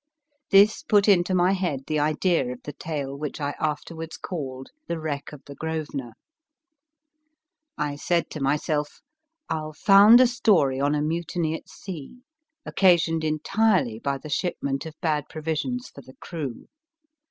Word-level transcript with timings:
This 0.49 0.81
put 0.81 1.07
into 1.07 1.35
my 1.35 1.51
head 1.51 1.81
the 1.85 1.99
idea 1.99 2.51
of 2.53 2.63
the 2.63 2.73
tale 2.73 3.15
which 3.15 3.39
I 3.39 3.51
afterwards 3.59 4.17
called 4.17 4.69
The 4.87 4.99
Wreck 4.99 5.31
of 5.31 5.43
the" 5.45 5.53
Grosvenor." 5.63 6.13
I 7.77 7.97
said 7.97 8.31
to 8.31 8.41
myself, 8.41 9.01
I 9.47 9.59
ll 9.59 9.73
found 9.73 10.19
a 10.19 10.25
story 10.25 10.79
on 10.79 10.95
a 10.95 11.03
mutiny 11.03 11.53
at 11.53 11.69
sea, 11.69 12.23
occa 12.67 12.95
sioned 12.97 13.23
entirely 13.23 13.99
by 13.99 14.17
the 14.17 14.27
shipment 14.29 14.87
of 14.87 14.99
bad 15.01 15.25
provisions 15.29 15.89
for 15.89 16.01
the 16.01 16.15
crew. 16.15 16.65